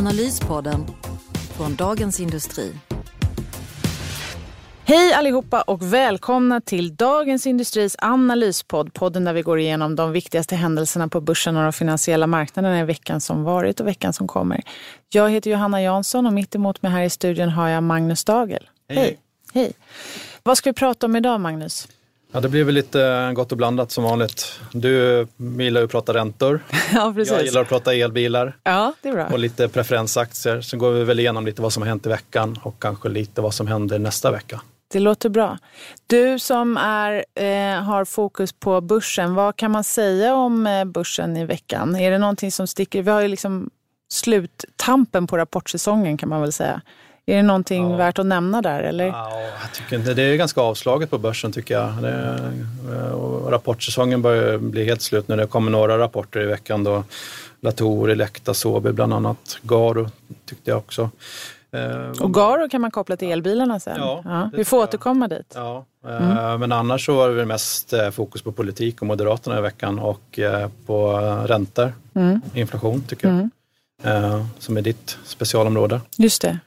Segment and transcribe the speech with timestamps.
[0.00, 0.86] Analyspodden
[1.56, 2.74] från Dagens Industri.
[4.84, 8.94] Hej allihopa och välkomna till Dagens Industris analyspodd.
[8.94, 12.84] Podden där vi går igenom de viktigaste händelserna på börsen och de finansiella marknaderna i
[12.84, 14.62] veckan som varit och veckan som kommer.
[15.08, 18.68] Jag heter Johanna Jansson och mitt emot mig här i studion har jag Magnus Dagel.
[18.88, 18.98] Hej.
[18.98, 19.18] Hej.
[19.54, 19.72] Hej.
[20.42, 21.88] Vad ska vi prata om idag Magnus?
[22.32, 24.60] Ja, det blir väl lite gott och blandat som vanligt.
[24.72, 26.60] Du gillar ju att prata räntor.
[26.94, 27.32] Ja, precis.
[27.32, 29.26] Jag gillar att prata elbilar Ja, det är bra.
[29.26, 30.60] och lite preferensaktier.
[30.60, 33.40] Sen går vi väl igenom lite vad som har hänt i veckan och kanske lite
[33.40, 34.60] vad som händer nästa vecka.
[34.92, 35.58] Det låter bra.
[36.06, 41.36] Du som är, eh, har fokus på börsen, vad kan man säga om eh, börsen
[41.36, 41.96] i veckan?
[41.96, 43.02] Är det någonting som sticker?
[43.02, 43.70] Vi har ju liksom
[44.12, 46.80] sluttampen på rapportsäsongen kan man väl säga.
[47.26, 47.96] Är det någonting Ja.
[47.96, 48.80] värt att nämna där?
[48.82, 49.04] Eller?
[49.06, 49.30] Ja,
[49.62, 52.02] jag tycker inte, det är ganska avslaget på börsen tycker jag.
[52.02, 52.38] Det,
[53.50, 55.36] rapportsäsongen börjar bli helt slut nu.
[55.36, 57.04] Det kommer några rapporter i veckan då.
[57.60, 59.58] Latour, Elekta, Sobi bland annat.
[59.62, 60.08] Garo
[60.48, 61.10] tyckte jag också.
[61.72, 63.96] Eh, Och Garo kan man koppla till elbilarna sen.
[63.98, 64.88] Ja, det vi får tror jag.
[64.88, 65.52] återkomma dit.
[65.54, 69.60] Ja, eh, men annars så var det mest eh, fokus på politik och Moderaterna i
[69.62, 71.12] veckan och eh, på
[71.46, 72.40] räntor, Mm.
[72.54, 73.48] inflation tycker jag.
[74.16, 76.00] Eh, Som är ditt specialområde.
[76.16, 76.58] Just det.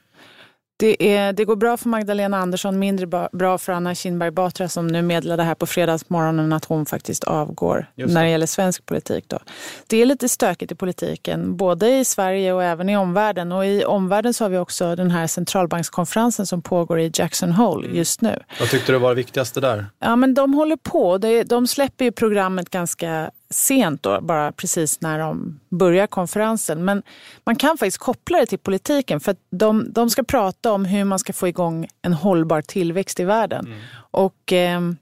[0.78, 4.88] Det, är, det går bra för Magdalena Andersson, mindre bra för Anna Kinberg Batra som
[4.88, 8.06] nu meddelade här på fredagsmorgonen att hon faktiskt avgår det.
[8.06, 9.26] när det gäller svensk politik.
[9.28, 9.40] Då.
[9.88, 13.52] Det är lite stökigt i politiken, både i Sverige och även i omvärlden.
[13.52, 17.86] Och i omvärlden så har vi också den här centralbankskonferensen som pågår i Jackson Hole
[17.86, 17.98] Mm.
[17.98, 18.40] just nu.
[18.60, 19.86] Vad tyckte du var det viktigaste där?
[20.00, 21.18] Ja, men de håller på.
[21.18, 26.86] De, de släpper ju programmet ganska sent, då, bara precis när de börjar konferensen.
[26.86, 27.04] Men
[27.44, 31.20] man kan faktiskt koppla det till politiken för de, de ska prata om hur man
[31.20, 33.74] ska få igång en hållbar tillväxt i världen.
[33.96, 34.98] Och ehm,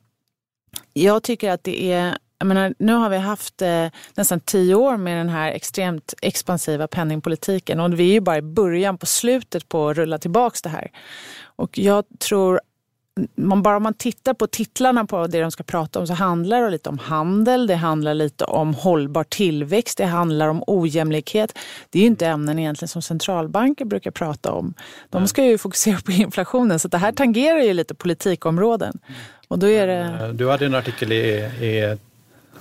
[0.94, 4.98] jag tycker att det är jag menar, nu har vi haft eh, nästan tio år
[4.98, 9.70] med den här extremt expansiva penningpolitiken och vi är ju bara i början på slutet
[9.70, 10.92] på att rulla tillbaka det här.
[11.44, 12.62] Och jag tror
[13.36, 16.62] man, bara om man tittar på titlarna på det de ska prata om så handlar
[16.62, 21.58] det lite om handel, det handlar lite om hållbar tillväxt, det handlar om ojämlikhet.
[21.90, 24.74] Det är ju inte ämnen egentligen som centralbanker brukar prata om.
[25.10, 29.00] De ska ju fokusera på inflationen så det här tangerar ju lite politikområden.
[29.48, 30.18] Och då är det...
[30.22, 31.18] Eh, Du hade en artikel i,
[31.62, 31.98] i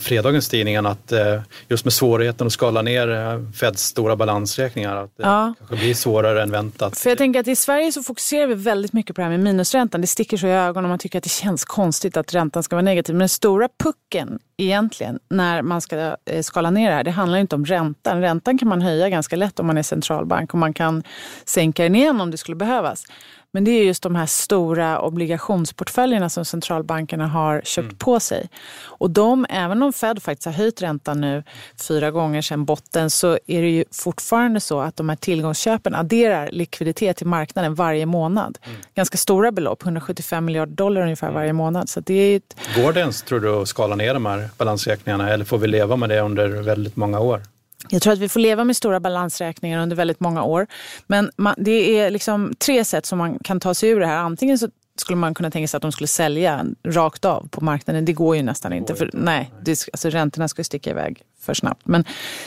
[0.01, 5.17] fredagens tidningen att eh, just med svårigheten att skala ner eh, Feds stora balansräkningar, att
[5.17, 5.55] det Ja.
[5.59, 6.99] kanske blir svårare än väntat.
[6.99, 9.41] För jag tänker att i Sverige så fokuserar vi väldigt mycket på det här med
[9.41, 10.01] minusräntan.
[10.01, 12.77] Det sticker så i ögonen och man tycker att det känns konstigt att räntan ska
[12.77, 13.15] vara negativ.
[13.15, 17.39] Men den stora pucken egentligen när man ska eh, skala ner det här, det handlar
[17.39, 18.21] inte om räntan.
[18.21, 21.03] Räntan kan man höja ganska lätt om man är centralbank och man kan
[21.45, 23.05] sänka den igen om det skulle behövas.
[23.53, 28.49] Men det är just de här stora obligationsportföljerna som centralbankerna har köpt på sig.
[28.83, 31.43] Och de, även om Fed faktiskt har höjt räntan nu
[31.89, 36.51] fyra gånger sedan botten så är det ju fortfarande så att de här tillgångsköpen adderar
[36.53, 38.59] likviditet i marknaden varje månad.
[38.95, 41.89] Ganska stora belopp, 175 miljarder dollar ungefär varje månad.
[41.89, 45.31] Så det är ett, Går det ens, tror du, att skala ner de här balansräkningarna
[45.31, 47.43] eller får vi leva med det under väldigt många år?
[47.89, 50.67] Jag tror att vi får leva med stora balansräkningar under väldigt många år.
[51.07, 54.17] Men man, det är liksom tre sätt som man kan ta sig ur det här.
[54.17, 54.69] Antingen så
[55.01, 58.05] skulle man kunna tänka sig att de skulle sälja rakt av på marknaden.
[58.05, 58.95] Det går ju nästan inte.
[58.95, 61.87] För, nej, det, alltså räntorna ska sticka iväg för snabbt.
[61.87, 62.05] Men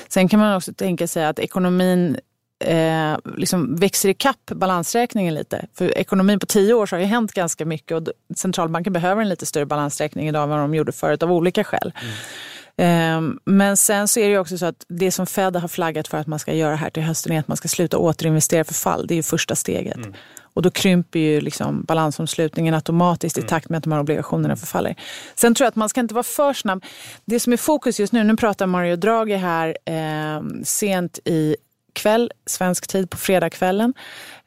[0.08, 2.18] sen kan man också tänka sig att ekonomin
[2.66, 5.66] eh, liksom växer i kapp balansräkningen lite.
[5.74, 9.30] För ekonomin på tio år så har ju hänt ganska mycket och centralbanken behöver en
[9.30, 11.92] lite större balansräkning idag än vad de gjorde förut av olika skäl.
[11.96, 12.10] Ehm,
[13.46, 16.28] Men sen så är det också så att det som Fed har flaggat för att
[16.28, 19.08] man ska göra här till hösten är att man ska sluta återinvestera för fall.
[19.08, 20.00] Det är ju första steget.
[20.54, 24.96] Och då krymper ju liksom balansomslutningen automatiskt i takt med att de här obligationerna förfaller.
[25.36, 26.84] Sen tror jag att man ska inte vara för snabb.
[27.26, 31.56] Det som är fokus just nu, nu pratar Mario Draghi här eh, sent i
[31.94, 33.94] kväll, svensk tid på fredagskvällen.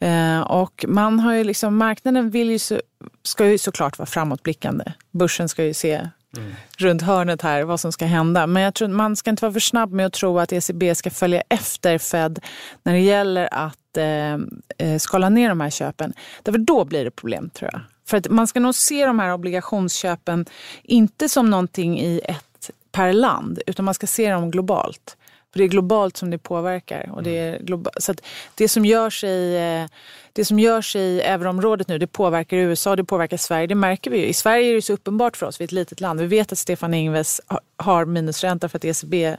[0.00, 2.80] Eh, och man har ju liksom, marknaden vill ju så,
[3.22, 4.84] ska ju såklart vara framåtblickande.
[5.10, 6.52] Börsen ska ju se Mm.
[6.78, 8.46] runt hörnet här vad som ska hända.
[8.46, 11.10] Men jag tror man ska inte vara för snabb med att tro att ECB ska
[11.10, 12.38] följa efter Fed
[12.82, 14.34] när det gäller att eh,
[14.78, 16.12] eh, skala ner de här köpen.
[16.42, 17.80] Därför då blir det problem tror jag.
[18.08, 20.46] För att man ska nog se de här obligationsköpen
[20.82, 25.16] inte som någonting i ett per land utan man ska se dem globalt.
[25.56, 27.10] Det är globalt som det påverkar.
[27.12, 28.20] Och det, är globa- så att
[28.54, 29.96] det som görs i, eh,
[30.32, 33.66] det som görs i euroområdet nu, det påverkar USA, det påverkar Sverige.
[33.66, 34.26] Det märker vi ju.
[34.26, 36.20] I Sverige är det så uppenbart för oss, vi är ett litet land.
[36.20, 39.36] Vi vet att Stefan Ingves ha- har minusränta för att ECB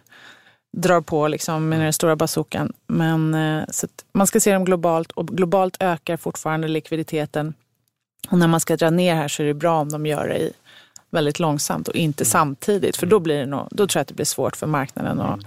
[0.77, 2.73] drar på liksom med den stora bazookan.
[2.87, 7.53] Men eh, så att man ska se dem globalt och globalt ökar fortfarande likviditeten.
[8.29, 10.37] Och när man ska dra ner här så är det bra om de gör det
[10.37, 10.53] i
[11.09, 12.97] väldigt långsamt och inte samtidigt.
[12.97, 15.19] För då, blir det nog, då tror jag att det blir svårt för marknaden.
[15.19, 15.39] Och,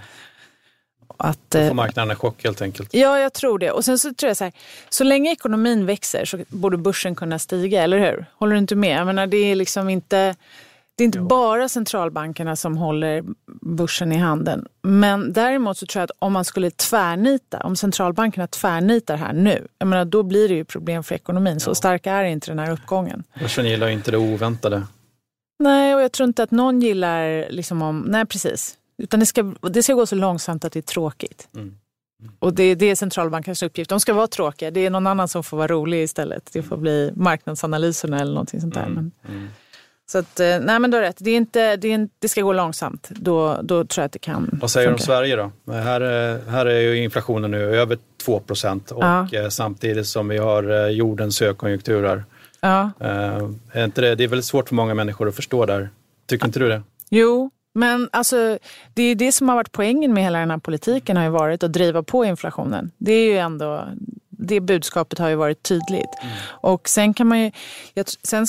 [1.21, 2.89] att, Då eh, får marknaden en chock helt enkelt.
[2.93, 3.71] Ja, jag tror det.
[3.71, 4.53] Och sen så tror jag så här,
[4.89, 8.25] så länge ekonomin växer så borde börsen kunna stiga, eller hur?
[8.33, 8.99] Håller du inte med?
[8.99, 10.35] Jag menar, det är liksom inte,
[10.97, 13.23] det är inte bara centralbankerna som håller
[13.61, 14.65] börsen i handen.
[14.81, 19.67] Men däremot så tror jag att om man skulle tvärnita, om centralbankerna tvärnitar här nu,
[19.77, 21.59] jag menar, då blir det ju problem för ekonomin.
[21.59, 23.23] Så stark är inte den här uppgången.
[23.39, 24.83] Börsen gillar ju inte det oväntade.
[25.59, 28.77] Nej, och jag tror inte att någon gillar liksom om, nej precis.
[29.01, 31.47] Utan det ska, det ska gå så långsamt att det är tråkigt.
[31.55, 31.75] Mm.
[32.39, 33.89] Och det, det är centralbankens uppgift.
[33.89, 34.71] De ska vara tråkiga.
[34.71, 36.49] Det är någon annan som får vara rolig istället.
[36.53, 38.87] Det får bli marknadsanalyserna eller någonting sånt där.
[38.89, 39.47] Men, Mm.
[40.11, 41.15] så att, eh, nej men du har rätt.
[41.19, 43.09] Det, är inte, det, är inte, det ska gå långsamt.
[43.15, 44.99] Då, då tror jag att det kan Vad säger du om.
[44.99, 45.51] Sverige då?
[45.73, 49.27] Här, är- här är ju inflationen nu över 2 procent och Ja.
[49.33, 52.23] eh, samtidigt som vi har eh, jordens högkonjunktur här.
[52.59, 52.91] Ja.
[52.99, 55.89] Eh, är inte det, det är väldigt svårt för många människor att förstå där.
[56.27, 56.81] Tycker inte du det?
[57.09, 58.57] Jo, men alltså,
[58.93, 61.63] det är det som har varit poängen med hela den här politiken har ju varit
[61.63, 62.91] att driva på inflationen.
[62.97, 63.87] Det är ju ändå,
[64.29, 66.09] det budskapet har ju varit tydligt.
[66.43, 67.51] Och sen kan man ju,
[68.23, 68.45] sen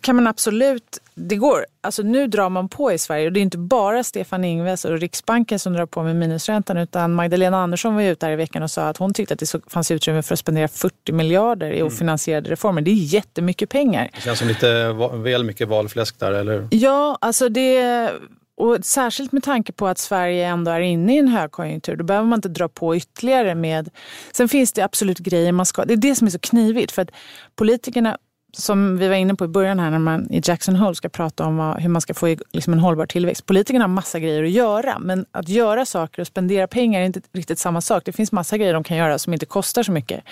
[0.00, 3.42] kan man absolut, det går, alltså nu drar man på i Sverige och det är
[3.42, 8.02] inte bara Stefan Ingves och Riksbanken som drar på med minusräntan utan Magdalena Andersson var
[8.02, 10.32] ju ute här i veckan och sa att hon tyckte att det fanns utrymme för
[10.32, 12.82] att spendera 40 miljarder i ofinansierade reformer.
[12.82, 14.10] Det är jättemycket pengar.
[14.14, 16.68] Det känns som lite väl mycket valfläsk där, eller?
[16.70, 18.10] Ja, alltså det...
[18.56, 22.26] Och särskilt med tanke på att Sverige ändå är inne i en högkonjunktur, då behöver
[22.26, 23.90] man inte dra på ytterligare med...
[24.32, 25.84] Sen finns det absolut grejer man ska...
[25.84, 27.10] Det är det som är så knivigt, för att
[27.56, 28.18] politikerna,
[28.52, 31.44] som vi var inne på i början här, när man i Jackson Hole ska prata
[31.46, 33.46] om vad, hur man ska få liksom en hållbar tillväxt.
[33.46, 37.20] Politikerna har massa grejer att göra, men att göra saker och spendera pengar är inte
[37.32, 38.02] riktigt samma sak.
[38.04, 40.24] Det finns massa grejer de kan göra som inte kostar så mycket.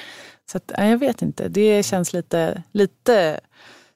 [0.51, 3.41] Så att, jag vet inte, det känns lite, lite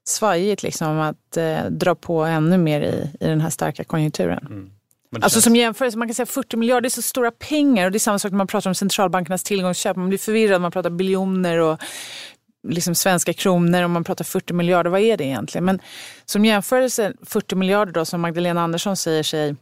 [0.09, 4.71] svajigt liksom att eh, dra på ännu mer i, i den här starka konjunkturen.
[5.11, 7.85] Det Alltså känns- som jämförelse, man kan säga 40 miljarder, det är så stora pengar
[7.87, 9.97] och det är samma sak när man pratar om centralbankernas tillgångsköp.
[9.97, 11.79] Man blir förvirrad, man pratar biljoner och
[12.69, 14.91] liksom svenska kronor och man pratar 40 miljarder.
[14.91, 15.65] Vad är det egentligen?
[15.65, 15.79] Men
[16.25, 19.57] som jämförelse, 40 miljarder då som Magdalena Andersson säger sig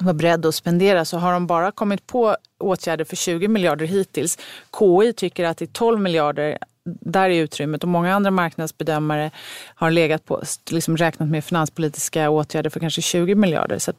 [0.00, 4.38] vara beredd att spendera så har de bara kommit på åtgärder för 20 miljarder hittills.
[4.78, 6.58] KI tycker att det är 12 miljarder
[7.00, 9.30] där är utrymmet och många andra marknadsbedömare
[9.74, 13.78] har legat på, liksom räknat med finanspolitiska åtgärder för kanske 20 miljarder.
[13.78, 13.92] Så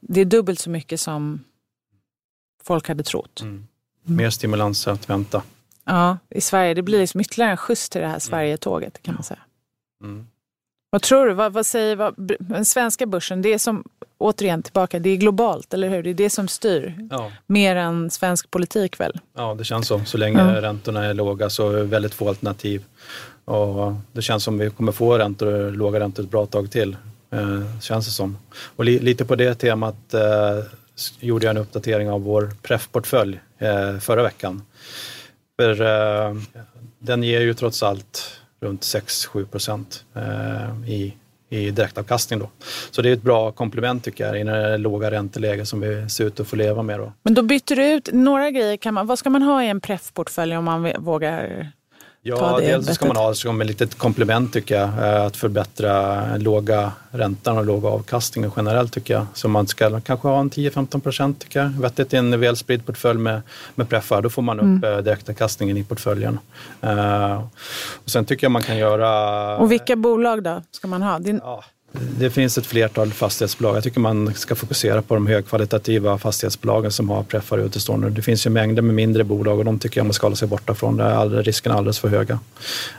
[0.00, 1.44] det är dubbelt så mycket som
[2.62, 3.40] folk hade trott.
[3.40, 3.66] Mm.
[4.02, 5.42] Mer stimulans att vänta.
[5.84, 6.74] Ja, i Sverige.
[6.74, 9.40] Det blir liksom ytterligare en skjuts till det här Sverige-tåget kan man säga.
[10.02, 10.26] Mm.
[10.96, 11.32] Vad tror du?
[11.32, 13.42] Vad, vad säger vad, den svenska börsen?
[13.42, 13.84] Det är som,
[14.18, 16.02] återigen tillbaka, det är globalt, eller hur?
[16.02, 17.08] Det är det som styr.
[17.10, 17.32] Ja.
[17.46, 19.20] Mer än svensk politik väl?
[19.36, 20.00] ja, det känns så.
[20.04, 20.62] Så länge Ja.
[20.62, 22.84] räntorna är låga så är det väldigt få alternativ.
[23.44, 26.96] Och det känns som vi kommer få räntor, låga räntor ett bra tag till.
[27.30, 28.38] Eh, känns det som.
[28.76, 30.64] Och li, lite på det temat eh,
[31.20, 34.62] gjorde jag en uppdatering av vår pref-portfölj eh, förra veckan.
[35.60, 36.36] För eh,
[36.98, 41.14] den ger ju trots allt runt 6-7 procent eh, i,
[41.48, 42.38] i direktavkastning.
[42.38, 42.50] Då.
[42.90, 46.24] Så det är ett bra komplement tycker jag i det låga ränteläge som vi ser
[46.24, 46.98] ut att få leva med.
[46.98, 47.12] Då.
[47.22, 48.76] Men då byter du ut några grejer.
[48.76, 51.72] Kan man, vad ska man ha i en preffportfölj om man vågar?
[52.28, 54.88] Ja, det dels ska man ha det som ett litet komplement tycker jag.
[54.88, 59.26] eh, Att förbättra låga räntan och låga avkastningen generellt tycker jag.
[59.34, 61.68] Så man ska kanske ha en 10-15 procent tycker jag.
[61.68, 63.42] Vettigt i en väl spridd portfölj med,
[63.74, 64.22] med preffar.
[64.22, 65.04] Då får man upp mm.
[65.04, 66.38] direktavkastningen i portföljen.
[66.80, 67.42] Eh,
[68.04, 69.56] och sen tycker jag man kan göra...
[69.58, 71.18] Och vilka bolag då ska man ha?
[71.18, 73.76] Din, Ja, det finns ett flertal fastighetsbolag.
[73.76, 78.10] Jag tycker man ska fokusera på de högkvalitativa fastighetsbolagen som har preffar utestående.
[78.10, 80.48] Det finns ju mängder med mindre bolag och de tycker jag man ska hålla sig
[80.48, 80.96] borta från.
[80.96, 82.38] Där är risken alldeles för höga.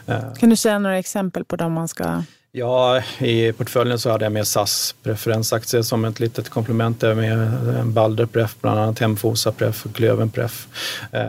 [0.05, 0.33] Eh.
[0.39, 2.23] Kan du säga några exempel på de man ska...
[2.51, 7.01] Ja, i portföljen så hade jag med SAS preferensaktier som ett litet komplement.
[7.01, 7.31] Jag med
[7.79, 10.67] en Balder Pref, bland annat Hemfosa Pref och Klöven Pref.
[11.11, 11.21] Eh,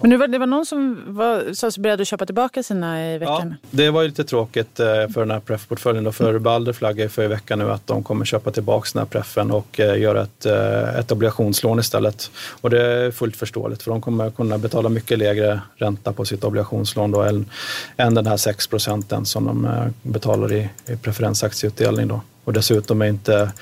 [0.00, 3.12] Men nu var, det var någon som var, sig beredd att köpa tillbaka sina i
[3.12, 3.54] Ja, veckan.
[3.70, 6.12] det var ju lite tråkigt eh, för den här pref-portföljen.
[6.12, 9.06] För Balder flaggar ju för i veckan nu att de kommer köpa tillbaka den här
[9.06, 12.30] preffen och eh, göra ett, eh, ett obligationslån istället.
[12.60, 16.44] Och det är fullt förståeligt för de kommer kunna betala mycket lägre ränta på sitt
[16.44, 17.50] obligationslån då, än,
[17.96, 22.08] än den här 6 procenten som de eh, betalar i, i preferensaktieutdelning.
[22.08, 22.20] Då.
[22.44, 23.52] Och dessutom är inte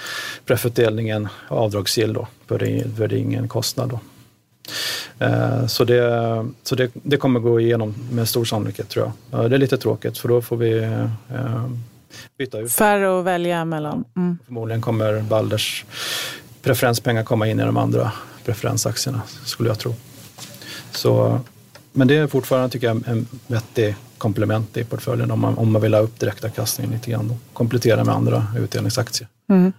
[0.47, 3.89] prefutdelningen avdragsgill då, för det, för det är ingen kostnad.
[3.89, 4.01] Då.
[5.19, 9.51] Eh, så det, så det, det kommer gå igenom med stor sannolikhet tror jag.
[9.51, 11.69] Det är lite tråkigt för då får vi eh,
[12.39, 12.73] byta ut.
[12.73, 14.05] Färre att välja mellan.
[14.17, 14.39] Mm.
[14.45, 15.85] Förmodligen kommer Balders
[16.63, 18.13] preferenspengar komma in i de andra
[18.45, 19.95] preferensaktierna skulle jag tro.
[20.91, 21.41] Så,
[21.93, 25.83] men det är fortfarande tycker jag en vettig komplement i portföljen om man, om man
[25.83, 27.29] vill ha upp direktavkastningen lite grann.
[27.29, 27.37] Då.
[27.53, 29.29] Komplettera med andra utdelningsaktier.
[29.49, 29.73] Mm.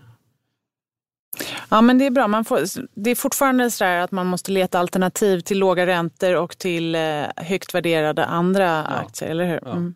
[1.70, 2.28] Ja, men det är bra.
[2.28, 2.60] Man får,
[2.94, 7.02] det är fortfarande så att man måste leta alternativ till låga räntor och till eh,
[7.36, 8.84] högt värderade andra ja.
[8.84, 9.68] aktier, eller hur?
[9.68, 9.96] Mm.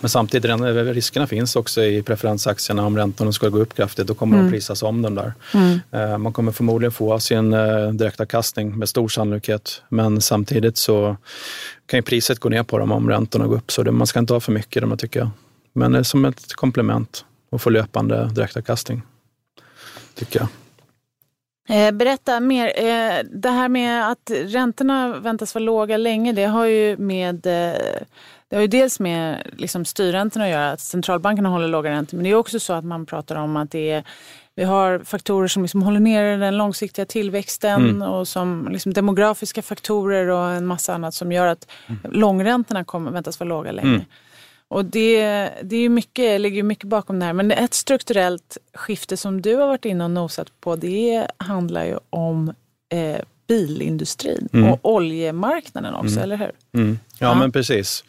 [0.00, 0.60] Men samtidigt,
[0.94, 2.86] riskerna finns också i preferensaktierna.
[2.86, 4.46] Om räntorna ska gå upp kraftigt, då kommer mm.
[4.46, 5.32] de prisas om den där.
[5.54, 5.80] Mm.
[5.90, 9.82] Eh, man kommer förmodligen få sin eh, direktavkastning med stor sannolikhet.
[9.88, 11.16] Men samtidigt så
[11.86, 13.72] kan ju priset gå ner på dem om räntorna går upp.
[13.72, 15.30] Så man ska inte ha för mycket i dem, tycker jag.
[15.72, 19.02] Men som ett komplement att få löpande direktavkastning,
[20.14, 20.48] tycker jag.
[21.68, 22.66] Eh, berätta mer.
[22.76, 28.02] Eh, det här med att räntorna väntas vara låga länge, det har ju med eh,
[28.48, 32.16] det har ju dels med liksom styrräntorna att göra, att centralbankerna håller låga räntor.
[32.16, 34.04] Men det är också så att man pratar om att det är,
[34.54, 38.02] vi har faktorer som liksom håller nere den långsiktiga tillväxten mm.
[38.02, 42.00] och som liksom demografiska faktorer och en massa annat som gör att mm.
[42.12, 43.88] långräntorna kommer, väntas vara låga länge.
[43.88, 44.04] Mm.
[44.74, 47.32] Och det, det är mycket, ligger mycket bakom det här.
[47.32, 51.98] Men ett strukturellt skifte som du har varit inne och nosat på det handlar ju
[52.10, 52.52] om
[52.92, 54.72] eh, bilindustrin mm.
[54.72, 56.22] och oljemarknaden också, mm.
[56.22, 56.52] eller hur?
[56.74, 56.98] Mm.
[57.18, 58.04] Ja, ja, men precis.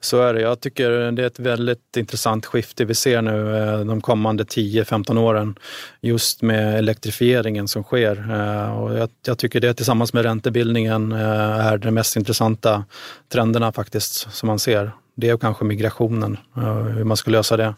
[0.00, 0.40] Så är det.
[0.40, 5.18] Jag tycker det är ett väldigt intressant skifte vi ser nu eh, de kommande 10-15
[5.18, 5.58] åren
[6.00, 8.30] just med elektrifieringen som sker.
[8.30, 12.84] Eh, och jag, jag, tycker det tillsammans med räntebildningen eh, är de mest intressanta
[13.32, 17.74] trenderna faktiskt som man ser det är kanske migrationen, eh, hur man ska lösa det.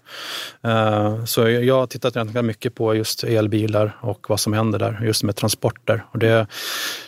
[0.62, 5.00] Eh, så jag har tittat ganska mycket på just elbilar och vad som händer där,
[5.04, 6.04] just med transporter.
[6.12, 6.46] Och det,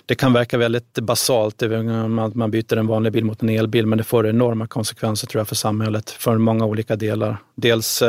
[0.06, 3.86] det kan verka väldigt basalt, att eh, man byter en vanlig bil mot en elbil,
[3.86, 7.36] men det får enorma konsekvenser tror jag för samhället, för många olika delar.
[7.54, 8.02] Dels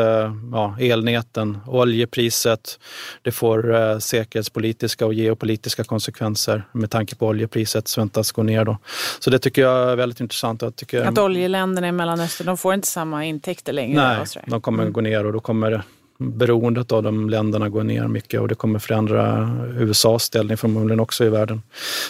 [0.51, 2.79] ja, elnäten, oljepriset,
[3.21, 8.65] det får säkerhetspolitiska och geopolitiska konsekvenser med tanke på oljepriset som väntas gå ner.
[8.65, 8.77] Då.
[9.19, 10.61] Så det tycker jag är väldigt intressant.
[10.61, 14.25] Jag tycker, att oljeländerna emellan Mellanöstern, de får inte samma intäkter längre?
[14.25, 14.93] Nej, de kommer mm.
[14.93, 15.83] gå ner och då kommer
[16.17, 21.25] beroendet av de länderna gå ner mycket och det kommer förändra USAs ställning förmodligen också
[21.25, 21.61] i världen.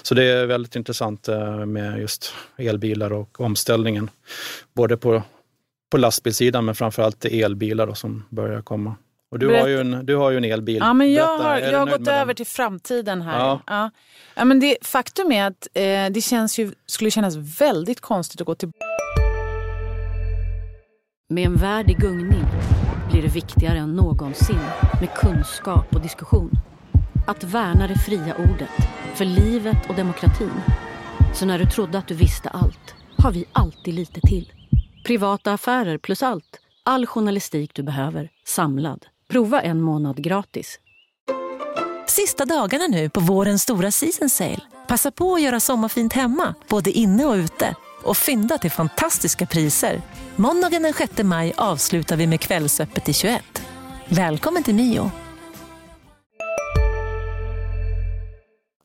[0.02, 4.10] Så det är väldigt intressant eh, med just elbilar och omställningen.
[4.74, 5.24] Både på,
[5.92, 8.96] på lastbilssidan men framförallt elbilar då, som börjar komma.
[9.32, 10.78] Och du, har ju en, du har ju en elbil.
[10.78, 12.36] Ja, men jag har, jag har gått över den?
[12.36, 13.40] till framtiden här.
[13.40, 13.62] Ja.
[13.68, 13.90] Ja.
[14.36, 18.48] ja men det, faktum är att eh, det känns ju, skulle kännas väldigt konstigt att
[18.48, 18.72] gå till
[21.30, 22.46] med en värld i gungning
[23.12, 24.60] blir det viktigare än någonsin
[25.00, 26.52] med kunskap och diskussion.
[27.28, 28.70] Att värna det fria ordet,
[29.16, 30.62] för livet och demokratin.
[31.34, 34.54] Så när du trodde att du visste allt, har vi alltid lite till.
[35.06, 36.60] Privata affärer plus allt.
[36.84, 39.06] All journalistik du behöver, samlad.
[39.30, 40.80] Prova en månad gratis.
[42.08, 44.62] Sista dagarna nu på vårens stora season sale.
[44.88, 50.02] Passa på att göra sommarfint hemma, både inne och ute och fynda till fantastiska priser.
[50.36, 53.44] Måndagen den 6 maj avslutar vi med Kvällsöppet i 21.
[54.08, 55.12] Välkommen till Mio.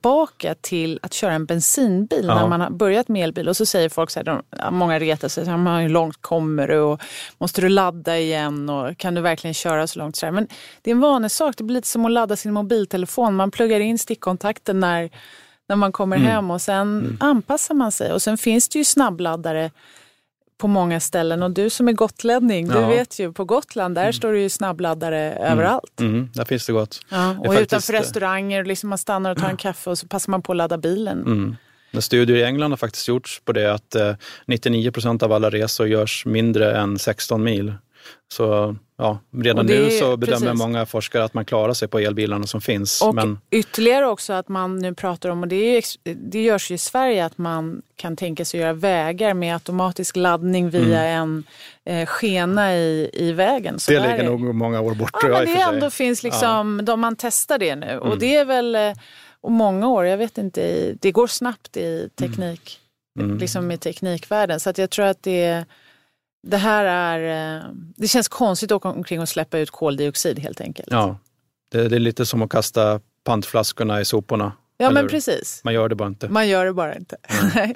[0.03, 2.35] Tillbaka till att köra en bensinbil ja.
[2.35, 5.29] när man har börjat med elbil och så säger folk så här, de, många retar
[5.29, 7.03] sig, hur långt kommer du och
[7.39, 10.17] måste du ladda igen och kan du verkligen köra så långt?
[10.17, 10.33] Så här.
[10.33, 10.49] Men
[10.83, 13.35] det är en vanlig sak, det blir lite som att ladda sin mobiltelefon.
[13.35, 15.11] Man pluggar in stickkontakten när
[15.69, 16.29] när man kommer mm.
[16.29, 17.17] hem och sen mm.
[17.21, 18.13] anpassar man sig.
[18.13, 19.71] Och sen finns det ju snabbladdare
[20.59, 22.81] på många ställen och du som är gotlänning, ja.
[22.81, 24.13] du vet ju på Gotland där mm.
[24.13, 25.53] står det ju snabbladdare mm.
[25.53, 26.01] överallt.
[26.01, 26.31] Mm.
[26.35, 27.01] Där finns det gott.
[27.09, 27.91] Ja, och utanför faktiskt...
[27.91, 30.79] restauranger, liksom man stannar och tar en kaffe och så passar man på att ladda
[30.79, 31.23] bilen.
[31.27, 31.57] Mm.
[32.01, 33.97] Studier i England har faktiskt gjorts på det att
[34.47, 37.75] 99 eh, procent av alla resor görs mindre än 16 mil.
[38.33, 40.59] Så ja, redan nu så bedömer precis.
[40.59, 43.03] många forskare att man klarar sig på elbilarna som finns.
[43.03, 43.39] Och men...
[43.51, 45.85] ytterligare också att man nu pratar om, och det, är,
[46.15, 50.17] det görs ju i Sverige, att man kan tänka sig att göra vägar med automatisk
[50.17, 51.45] laddning via mm.
[51.85, 53.79] en eh, skena i, i vägen.
[53.79, 54.25] Så det ligger är...
[54.25, 55.11] nog många år bort.
[55.23, 56.85] Ja, men det ändå finns liksom, ja.
[56.85, 57.91] de, man testar det nu.
[57.91, 57.99] Mm.
[57.99, 58.93] Och det är väl, eh,
[59.41, 62.81] och många år, jag vet inte, det går snabbt i teknik,
[63.21, 63.39] mm.
[63.39, 64.61] liksom i teknikvärlden.
[64.61, 65.65] Så att jag tror att det är
[66.43, 67.57] det här är...
[67.57, 67.63] Eh,
[67.97, 70.89] det känns konstigt att åka omkring och släppa ut koldioxid helt enkelt.
[70.91, 71.19] Ja,
[71.73, 74.53] det, det är lite som att kasta pantflaskorna i soporna.
[74.81, 75.61] Ja men precis.
[75.65, 76.29] Man gör det bara inte.
[76.29, 77.17] Man gör det bara inte.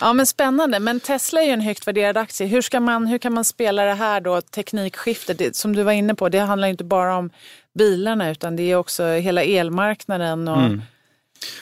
[0.00, 0.80] ja men spännande.
[0.80, 2.46] Men Tesla är ju en högt värderad aktie.
[2.46, 5.38] Hur, ska man, hur kan man spela det här då, teknikskiftet?
[5.38, 7.30] Det, som du var inne på, det handlar ju inte bara om
[7.78, 10.48] bilarna utan det är också hela elmarknaden.
[10.48, 10.82] Och, Mm.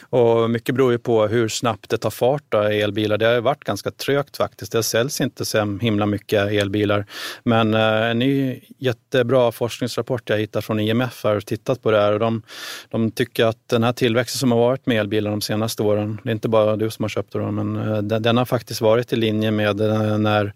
[0.00, 3.19] Och mycket beror ju på hur snabbt det tar fart då, elbilar.
[3.19, 4.73] Det har ju varit ganska trögt faktiskt.
[4.73, 7.07] Det säljs inte så himla mycket elbilar.
[7.45, 12.12] Men eh, en ny jättebra forskningsrapport jag hittat från IMF har tittat på det här
[12.12, 12.43] och de,
[12.88, 16.31] de tycker att den här tillväxten som har varit med elbilar de senaste åren, det
[16.31, 19.12] är inte bara du som har köpt dem, men eh, den, den har faktiskt varit
[19.12, 20.55] i linje med eh, när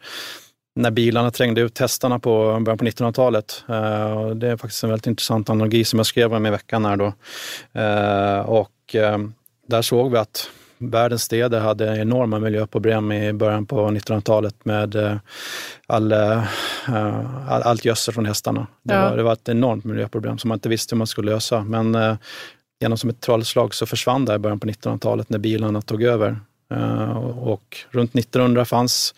[0.76, 3.64] när bilarna trängde ut testarna på början på 1900-talet.
[3.68, 6.85] Eh, Det är faktiskt en väldigt intressant analogi som jag skrev om i veckan.
[6.85, 7.12] Här då.
[7.80, 9.18] Eh, Och eh,
[9.68, 14.97] där såg vi att världens städer hade enorma miljöproblem i början på 1900-talet med
[15.87, 18.66] all, all, allt gödsel från hästarna.
[18.83, 19.11] Det, Ja.
[19.11, 21.62] var, det var ett enormt miljöproblem som man inte visste hur man skulle lösa.
[21.64, 22.16] Men
[22.80, 26.37] genom som ett trollslag så försvann det i början på 1900-talet när bilarna tog över.
[26.75, 29.14] Eh, och, och runt 1900 fanns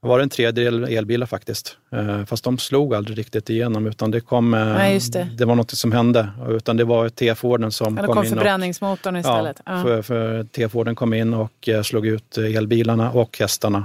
[0.00, 1.76] var det en tredjedel elbilar faktiskt.
[1.92, 4.54] Eh, fast de slog aldrig riktigt igenom utan det kom...
[4.54, 5.44] eh, Nej, just det.
[5.44, 6.28] var något som hände.
[6.48, 8.18] Utan det var T-Forden som kom, kom in.
[8.18, 9.60] Och, förbränningsmotorn istället.
[9.66, 9.82] Ja, Ja.
[9.82, 13.84] för, för T-Forden kom in och slog ut elbilarna och hästarna.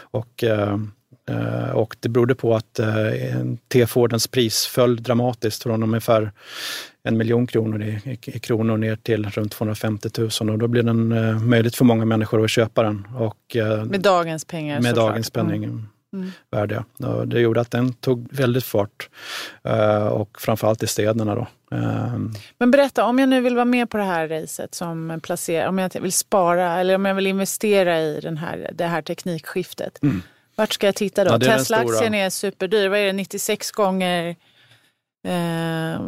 [0.00, 0.44] Och,
[1.74, 2.80] och det berodde på att
[3.72, 6.32] T-Fordens pris föll dramatiskt från ungefär
[7.02, 11.12] en miljon kronor i, i, kronor ner till runt 250 000 och då blev den
[11.12, 13.06] eh, möjligt för många människor att köpa den.
[13.16, 15.64] Och, eh, Med dagens pengar med dagens penning.
[15.64, 15.86] Mm.
[16.12, 16.32] Mm.
[16.50, 16.84] Värde.
[16.98, 19.08] Och det gjorde att den tog väldigt fart
[19.64, 21.34] eh, och framförallt i städerna.
[21.34, 21.46] Då.
[21.76, 22.18] Eh,
[22.58, 25.78] Men berätta, om jag nu vill vara med på det här racet som placerar, om
[25.78, 29.98] jag vill spara eller om jag vill investera i den här, det här teknikskiftet.
[30.56, 31.34] Vart ska jag titta då?
[31.34, 31.48] Mm.
[31.48, 32.88] Ja, Tesla-aktien är superdyr.
[32.88, 34.36] Vad är det, 96 gånger?
[35.24, 36.00] Eh,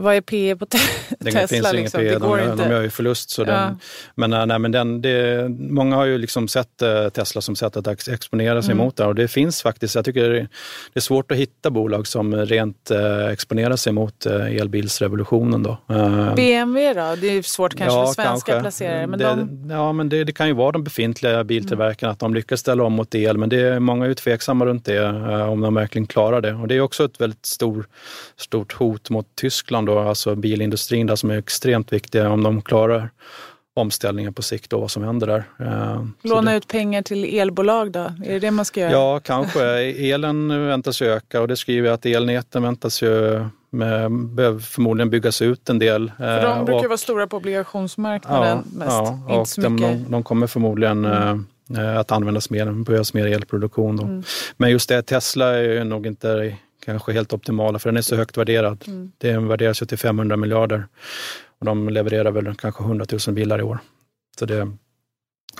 [0.00, 0.78] vad är P på te-
[1.20, 1.46] det Tesla?
[1.48, 2.00] finns ju liksom?
[2.00, 2.64] inget Det går de, inte.
[2.64, 3.30] de gör ju förlust.
[3.30, 3.46] Så Ja.
[3.46, 3.78] den,
[4.14, 7.76] men eh, nej, men den, det, många har ju liksom sett eh, Tesla som sätt
[7.76, 8.84] att ex- exponera sig Mm.
[8.84, 10.48] mot det och det finns faktiskt, jag tycker det är,
[10.92, 15.62] det svårt att hitta bolag som rent eh, exponerar sig mot eh, elbilsrevolutionen.
[15.62, 15.78] Då.
[15.94, 17.16] Eh, BMW då?
[17.20, 19.06] Det är svårt kanske för svenska placerare.
[19.06, 22.34] Men det, de, Ja, men det, det kan ju vara de befintliga biltillverkarna, att de
[22.34, 25.60] lyckas ställa om mot el, men det är många är tveksamma runt det, eh, om
[25.60, 26.54] de verkligen klarar det.
[26.54, 27.86] Och det är också ett väldigt stor,
[28.38, 33.10] stort hot mot Tyskland, då, alltså bilindustrin där som är extremt viktiga om de klarar
[33.74, 35.44] omställningen på sikt och vad som händer där.
[35.60, 38.00] Eh, låna det, ut pengar till elbolag då?
[38.00, 38.92] Är det det man ska göra?
[38.92, 39.64] Ja, kanske.
[40.14, 45.42] Elen väntas öka och det skriver jag att elnäten väntas ju med, behöver förmodligen byggas
[45.42, 46.12] ut en del.
[46.16, 48.90] För de eh, brukar och- vara stora på obligationsmarknaden mest.
[48.90, 49.88] Ja, Inte och så de, mycket.
[50.04, 53.96] de, de kommer förmodligen eh, att användas mer, behövs mer elproduktion.
[53.96, 54.02] Då.
[54.04, 54.22] Mm.
[54.56, 58.16] Men just det, Tesla är ju nog inte kanske helt optimala för den är så
[58.16, 58.84] högt värderad.
[58.86, 59.12] Mm.
[59.18, 60.86] Den värderas ju till 500 miljarder
[61.58, 63.78] och de levererar väl kanske 100 000 bilar i år.
[64.38, 64.72] Så det,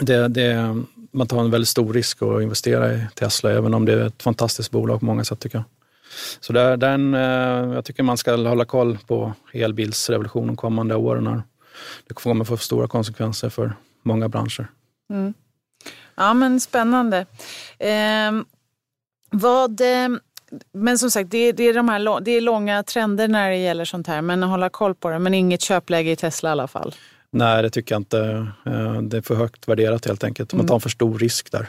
[0.00, 0.76] det, det,
[1.12, 4.22] man tar en väldigt stor risk att investera i Tesla, även om det är ett
[4.22, 5.64] fantastiskt bolag på många sätt tycker jag.
[6.40, 11.26] Så där, den, eh, jag tycker man ska hålla koll på elbilsrevolutionen de kommande åren.
[11.26, 11.42] Här.
[12.06, 14.66] Det kommer få stora konsekvenser för många branscher.
[15.10, 15.34] Mm.
[16.14, 17.26] Ja, men spännande.
[17.78, 18.44] Ehm,
[19.30, 20.08] vad, eh,
[20.72, 23.84] men som sagt, det, det, är de här, det är långa trender när det gäller
[23.84, 24.22] sånt här.
[24.22, 25.18] Men hålla koll på det.
[25.18, 26.94] Men inget köpläge i Tesla i alla fall.
[27.30, 28.46] Nej, det tycker jag inte.
[28.66, 30.52] Eh, Det är för högt värderat helt enkelt.
[30.54, 31.66] Man tar en för stor risk där.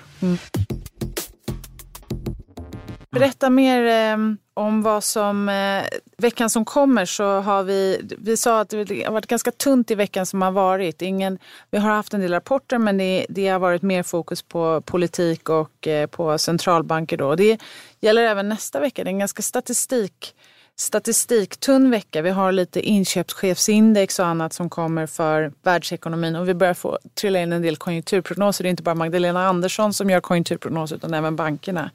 [3.19, 4.17] Berätta mer eh,
[4.53, 5.49] om vad som...
[5.49, 5.83] Eh,
[6.17, 8.09] veckan som kommer så har vi...
[8.17, 11.01] Vi sa att det har varit ganska tunt i veckan som har varit.
[11.01, 11.39] Ingen,
[11.71, 15.49] vi har haft en del rapporter men det, det har varit mer fokus på politik
[15.49, 17.17] och eh, på centralbanker.
[17.17, 17.35] Då.
[17.35, 17.61] Det
[17.99, 19.03] gäller även nästa vecka.
[19.03, 20.35] Det är en ganska statistik,
[20.75, 22.21] statistiktunn vecka.
[22.21, 27.39] Vi har lite inköpschefsindex och annat som kommer för världsekonomin och vi börjar få trilla
[27.39, 28.63] in en del konjunkturprognoser.
[28.63, 31.91] Det är inte bara Magdalena Andersson som gör konjunkturprognoser utan även bankerna.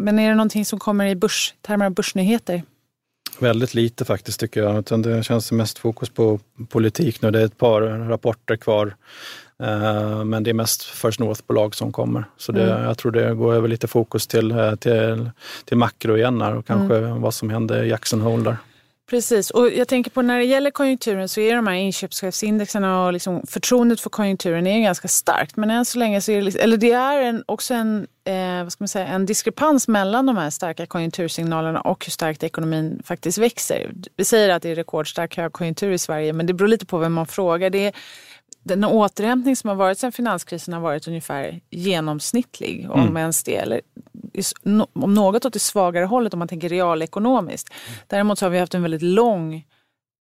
[0.00, 2.62] Men är det någonting som kommer i börs, termer av börsnyheter?
[3.38, 4.78] Väldigt lite faktiskt tycker jag.
[4.78, 7.30] Utan det känns mest fokus på politik nu.
[7.30, 8.94] Det är ett par rapporter kvar.
[9.62, 12.24] Eh, Men det är mest First North-bolag som kommer.
[12.36, 12.82] Så det, Mm.
[12.84, 15.30] jag tror det går över lite fokus till, eh, till,
[15.64, 17.20] till makro igen här och kanske Mm.
[17.20, 18.56] vad som händer i Jackson Hole där.
[19.10, 23.12] Precis, och jag tänker på när det gäller konjunkturen så är de här inköpschefsindexen och
[23.12, 25.56] liksom förtroendet för konjunkturen är ganska starkt.
[25.56, 28.62] Men än så länge så är det, liksom, eller det är en, också en, eh,
[28.62, 33.02] vad ska man säga, en diskrepans mellan de här starka konjunktursignalerna och hur starkt ekonomin
[33.04, 33.90] faktiskt växer.
[34.16, 37.12] Vi säger att det är rekordstark högkonjunktur i Sverige men det beror lite på vem
[37.12, 37.70] man frågar.
[37.70, 37.92] Det är,
[38.62, 43.16] den återhämtning som har varit sedan finanskrisen har varit ungefär genomsnittlig, om Mm.
[43.16, 43.56] ens det.
[43.56, 43.80] Eller
[44.92, 47.74] om något åt det svagare hållet om man tänker realekonomiskt.
[48.06, 49.64] Däremot så har vi haft en väldigt lång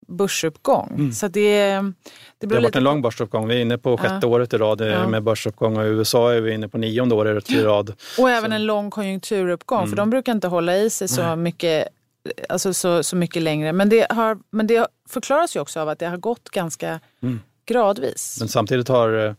[0.09, 0.93] börsuppgång.
[0.95, 1.13] Mm.
[1.13, 1.93] Så det, det,
[2.39, 3.49] det har varit en lång börsuppgång.
[3.49, 4.29] Vi är inne på sjätte ja.
[4.29, 5.09] året i rad ja.
[5.09, 7.95] med börsuppgång och i USA är vi inne på nionde året i rad.
[8.19, 9.91] Och även en lång konjunkturuppgång mm.
[9.91, 11.37] för de brukar inte hålla i sig så Nej.
[11.37, 11.89] mycket
[12.49, 13.73] alltså så, så mycket längre.
[13.73, 17.41] Men det, har, men det förklaras ju också av att det har gått ganska mm.
[17.69, 18.37] Gradvis.
[18.41, 19.35] Men samtidigt har eh,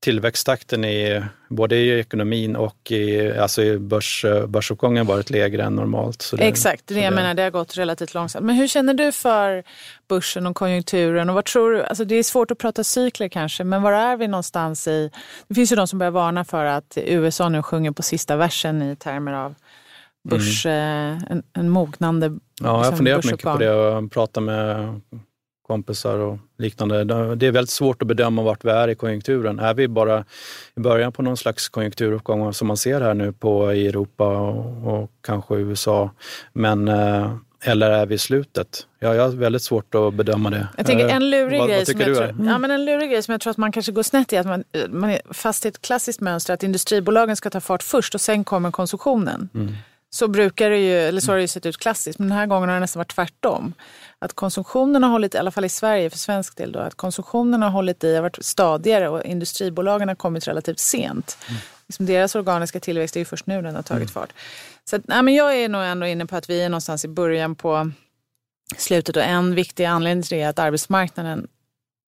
[0.00, 6.30] tillväxttakten i både i ekonomin och i, alltså i börs, börsuppgången varit lägre än normalt.
[6.36, 7.16] Det, Exakt, det, jag det...
[7.16, 8.46] menar, det har gått relativt långsamt.
[8.46, 9.64] Men hur känner du för
[10.08, 11.28] börsen och konjunkturen?
[11.28, 11.82] Och vad tror du?
[11.82, 15.10] Alltså det är svårt att prata cykler kanske, men var är vi någonstans i...
[15.48, 18.82] Det finns ju de som börjar varna för att USA nu sjunger på sista versen
[18.82, 19.54] i termer av
[20.28, 21.16] börs, mm.
[21.16, 25.00] Eh, en, en mognande Ja, jag har liksom, funderat mycket på det och pratat med
[25.68, 27.04] kompisar och liknande.
[27.34, 29.58] Det är väldigt svårt att bedöma vart vi är i konjunkturen.
[29.58, 30.24] Är vi bara
[30.76, 34.94] i början på någon slags konjunkturuppgång som man ser här nu på i Europa och,
[34.94, 36.10] och kanske USA?
[36.52, 37.32] Men, eh,
[37.64, 38.86] eller är vi i slutet?
[38.98, 40.68] Ja, jag har väldigt svårt att bedöma det.
[40.76, 43.22] Jag tänker en lurig, vad, grej, vad som jag tror, ja, men en lurig grej
[43.22, 45.68] som jag tror att man kanske går snett i, att man, man är fast i
[45.68, 49.48] ett klassiskt mönster att industribolagen ska ta fart först och sen kommer konsumtionen.
[49.54, 49.74] Mm.
[50.10, 52.46] Så brukar det ju, eller så har det ju sett ut klassiskt, men den här
[52.46, 53.74] gången har det nästan varit tvärtom.
[54.18, 57.62] Att konsumtionen har hållit, i alla fall i Sverige för svensk del, då, att konsumtionen
[57.62, 61.38] har hållit i, har varit stadigare och industribolagen har kommit relativt sent.
[61.48, 61.60] Mm.
[61.88, 64.08] Liksom deras organiska tillväxt är ju först nu den har tagit mm.
[64.08, 64.32] fart.
[64.84, 67.08] Så att, nej, men jag är nog ändå inne på att vi är någonstans i
[67.08, 67.90] början på
[68.76, 71.48] slutet och en viktig anledning till det är att arbetsmarknaden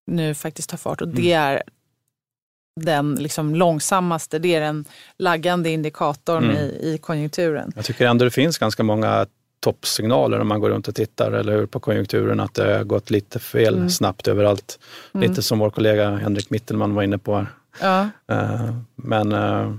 [0.06, 1.42] nu faktiskt tar fart och det mm.
[1.42, 1.62] är
[2.84, 4.84] den liksom långsammaste, det är den
[5.18, 6.56] laggande indikatorn mm.
[6.56, 7.72] i, i konjunkturen.
[7.76, 9.26] Jag tycker ändå det finns ganska många
[9.60, 13.10] toppsignaler om man går runt och tittar eller hur, på konjunkturen, att det har gått
[13.10, 13.90] lite fel mm.
[13.90, 14.78] snabbt överallt.
[15.14, 15.28] Mm.
[15.28, 17.34] Lite som vår kollega Henrik Mittelman var inne på.
[17.36, 17.46] Här.
[17.80, 18.34] Ja.
[18.34, 19.76] Uh, men uh,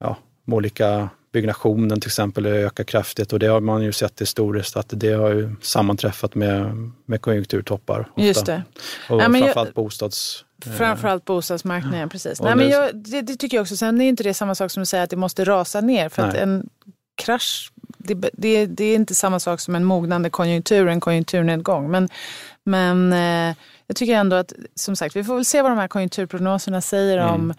[0.00, 4.86] ja, olika byggnationen till exempel ökar kraftigt och det har man ju sett historiskt att
[4.88, 8.00] det har ju sammanträffat med, med konjunkturtoppar.
[8.00, 8.22] Ofta.
[8.22, 8.62] Just det.
[9.08, 9.74] Och ja, framförallt jag...
[9.74, 12.06] bostads Framförallt bostadsmarknaden, ja.
[12.06, 12.40] precis.
[12.40, 13.76] Nej, men jag, det, det, tycker jag också.
[13.76, 16.08] Sen är inte det samma sak som att säga att det måste rasa ner.
[16.08, 16.68] För att en
[17.14, 21.90] krasch, det, det, det, är inte samma sak som en mognande konjunktur, en konjunkturnedgång.
[21.90, 22.08] Men,
[22.64, 25.88] men eh, jag tycker ändå att, som sagt, vi får väl se vad de här
[25.88, 27.34] konjunkturprognoserna säger mm.
[27.34, 27.54] om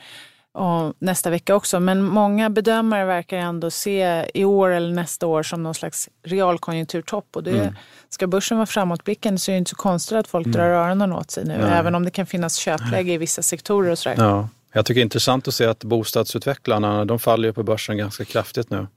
[0.53, 1.79] och nästa vecka också.
[1.79, 7.35] Men många bedömare verkar ändå se i år eller nästa år som någon slags realkonjunkturtopp.
[7.35, 7.75] Och det, mm.
[8.09, 10.57] Ska börsen vara framåtblickande så är det inte så konstigt att folk mm.
[10.57, 11.57] drar öronen åt sig nu.
[11.57, 11.71] Nej.
[11.73, 14.15] Även om det kan finnas köpläge i vissa sektorer och sådär.
[14.17, 14.47] Ja.
[14.75, 18.25] Jag tycker det är intressant att se att bostadsutvecklarna, de faller ju på börsen ganska
[18.25, 18.87] kraftigt nu.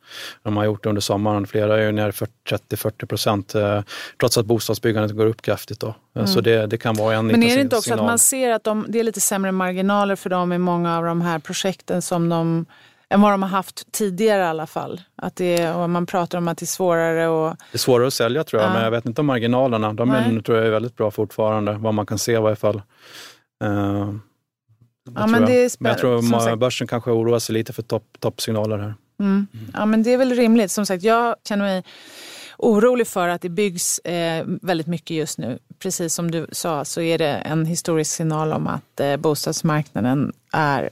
[0.43, 1.47] De har gjort det under sommaren.
[1.47, 3.83] Flera är ju ner 30-40 procent eh,
[4.21, 5.81] trots att bostadsbyggandet går upp kraftigt.
[5.81, 5.95] Då.
[6.15, 6.27] Mm.
[6.27, 8.01] Så det, det, kan vara en Men är det inte också signal.
[8.01, 11.05] att man ser att de, det är lite sämre marginaler för dem i många av
[11.05, 12.67] de här projekten som de
[13.09, 15.01] än vad de har haft tidigare i alla fall.
[15.17, 17.57] Att det, och man pratar om att det är svårare och...
[17.73, 18.75] Det är svårare att sälja tror jag, ja.
[18.75, 19.93] men jag vet inte om marginalerna.
[19.93, 22.83] De är, tror jag är väldigt bra fortfarande, vad man kan se i varje fall.
[23.65, 24.15] Uh,
[25.15, 28.79] ja, men, det är men jag tror börsen kanske oroar sig lite för topp, toppsignaler
[28.79, 28.95] här.
[29.21, 29.47] Mm.
[29.55, 29.71] Mm.
[29.75, 30.71] Ja, men det är väl rimligt.
[30.71, 31.83] Som sagt, jag känner mig
[32.59, 35.59] orolig för att det byggs eh, väldigt mycket just nu.
[35.79, 40.91] Precis som du sa så är det en historisk signal om att eh, bostadsmarknaden är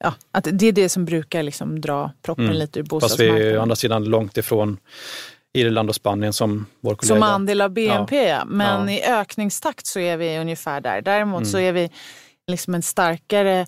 [0.00, 2.56] Ja, att det är det som brukar liksom dra proppen mm.
[2.56, 3.34] lite ur bostadsmarknaden.
[3.36, 4.76] Fast vi är å andra sidan långt ifrån
[5.52, 7.14] Irland och Spanien som vår kollega.
[7.14, 8.44] Som andel av BNP, ja.
[8.44, 8.94] Men ja.
[8.94, 11.02] i ökningstakt så är vi ungefär där.
[11.02, 11.50] Däremot mm.
[11.50, 11.90] så är vi
[12.48, 13.66] liksom en starkare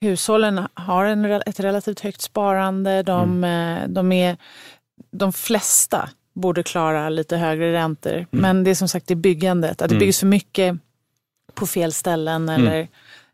[0.00, 3.02] Hushållen har en, ett relativt högt sparande.
[3.02, 3.82] De, mm.
[3.82, 4.36] Eh, de, är,
[5.10, 8.12] de flesta borde klara lite högre räntor.
[8.12, 8.26] Mm.
[8.30, 9.82] Men det är som sagt det byggandet.
[9.82, 9.98] Att det mm.
[9.98, 10.76] byggs för mycket
[11.54, 12.66] på fel ställen mm.
[12.66, 12.88] eller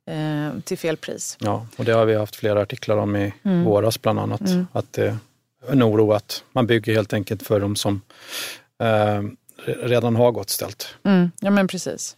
[0.07, 1.37] eh, till fel pris.
[1.41, 3.65] Ja, och det har vi haft flera artiklar om i mm.
[3.65, 4.43] våras bland annat.
[4.73, 5.17] Att det är
[5.69, 8.01] en oro att man bygger helt enkelt för de som
[8.83, 9.23] eh,
[9.67, 10.97] redan har gott ställt.
[11.05, 11.31] Mm.
[11.41, 12.17] Ja men precis.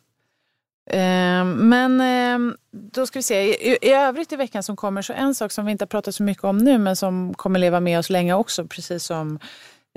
[0.90, 5.12] Eh, men eh, då ska vi se, I, i övrigt i veckan som kommer så
[5.12, 7.80] en sak som vi inte har pratat så mycket om nu men som kommer leva
[7.80, 9.38] med oss länge också, precis som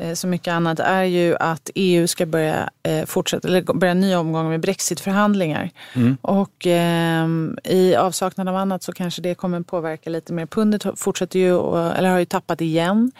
[0.02, 4.02] eh, så mycket annat, är ju att EU ska börja eh, fortsätta, eller börja en
[4.02, 5.69] ny omgång med brexitförhandlingar.
[5.95, 6.17] Mm.
[6.21, 7.28] Och eh,
[7.63, 10.45] i avsaknad av annat så kanske det kommer påverka lite mer.
[10.45, 13.12] Pundet fortsätter ju, eller har ju tappat igen,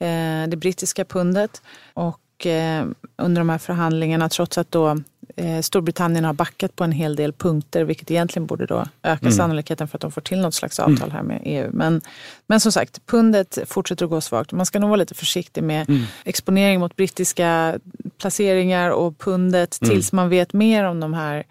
[0.00, 1.62] eh, det brittiska pundet.
[1.94, 2.20] Och
[3.16, 4.98] under de här förhandlingarna, trots att då
[5.36, 9.32] eh, Storbritannien har backat på en hel del punkter vilket egentligen borde då öka mm.
[9.32, 11.10] sannolikheten för att de får till något slags avtal mm.
[11.10, 11.70] här med EU.
[11.72, 12.00] Men,
[12.46, 14.52] men som sagt, pundet fortsätter att gå svagt.
[14.52, 16.02] Man ska nog vara lite försiktig med mm.
[16.24, 17.78] exponering mot brittiska
[18.18, 19.90] placeringar och pundet mm.
[19.90, 21.44] tills man vet mer om de här,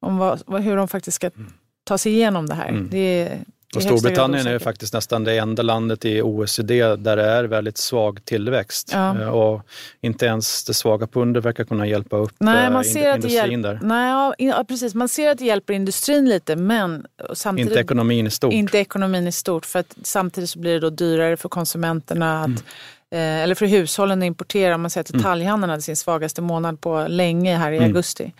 [0.00, 1.52] om vad, hur de faktiskt ska mm.
[1.84, 2.68] ta sig igenom det här.
[2.68, 2.88] Mm.
[2.90, 3.38] Det är
[3.76, 8.24] Och Storbritannien är faktiskt nästan det enda landet i OECD där det är väldigt svag
[8.24, 8.90] tillväxt.
[8.92, 9.20] Ja.
[9.20, 9.62] Eh, och
[10.00, 13.52] inte ens det svaga pundet verkar kunna hjälpa upp nej, man ser industrin att det
[13.52, 13.62] hjälp...
[13.62, 13.80] där.
[13.82, 14.94] Nej, ja, precis.
[14.94, 17.70] Man ser att det hjälper industrin lite men samtidigt...
[17.70, 18.52] Inte ekonomin i stort.
[18.52, 19.66] Inte ekonomin i stort.
[19.66, 22.62] För att samtidigt så blir det då dyrare för konsumenterna att mm.
[23.10, 24.74] Eh, eller för hushållen att importera.
[24.74, 25.18] Om man säger att mm.
[25.18, 27.88] detaljhandeln hade sin svagaste månad på länge här i mm.
[27.88, 28.32] augusti.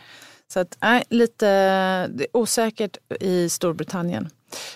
[0.53, 4.29] Så att, nej, lite osäkert i Storbritannien.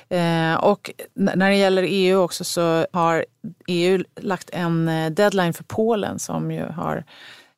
[0.09, 3.25] Eh, och när det gäller EU också så har
[3.67, 7.05] EU lagt en eh, deadline för Polen som ju har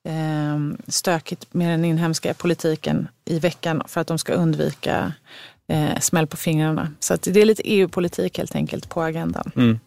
[0.05, 5.13] eh, stökigt med den inhemska politiken i veckan för att de ska undvika
[5.69, 6.93] eh, smäll på fingrarna.
[7.01, 9.51] Så det är lite EU-politik helt enkelt på agendan.
[9.57, 9.79] Mm.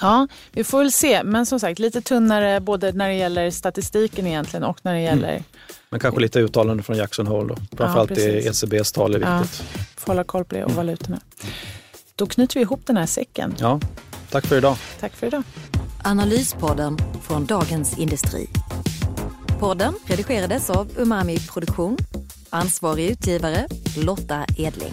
[0.00, 1.22] Ja, vi får väl se.
[1.24, 5.14] Men som sagt, lite tunnare både när det gäller statistiken egentligen och när det mm.
[5.18, 5.32] gäller...
[5.32, 5.44] Mm.
[5.90, 7.76] Men kanske lite uttalande från Jackson Hole då.
[7.76, 9.64] Framförallt ja, det ECBs tal är viktigt.
[9.74, 10.76] Ja, får hålla koll på det och mm.
[10.76, 11.20] valutorna.
[12.16, 13.54] Då knyter vi ihop den här säcken.
[13.58, 13.80] Ja,
[14.30, 14.76] tack för idag.
[15.00, 15.42] Tack för idag.
[16.04, 18.48] Analyspodden från Dagens Industri.
[19.60, 21.96] Podden redigerades av Umami Produktion.
[22.50, 24.92] Ansvarig utgivare Lotta Edling.